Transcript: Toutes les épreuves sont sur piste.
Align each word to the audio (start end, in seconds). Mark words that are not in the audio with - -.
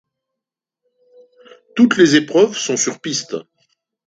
Toutes 1.75 1.95
les 1.95 2.15
épreuves 2.15 2.57
sont 2.57 2.75
sur 2.75 2.99
piste. 3.01 3.35